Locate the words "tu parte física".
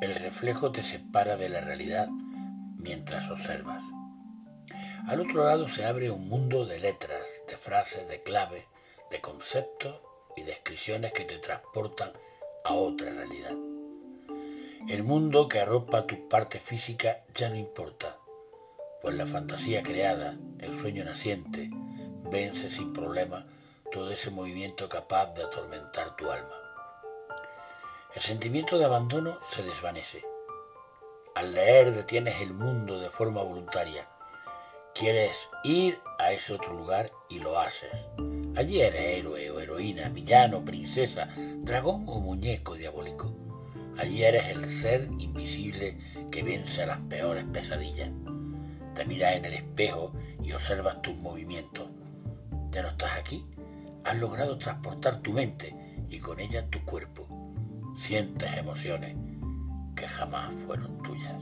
16.06-17.24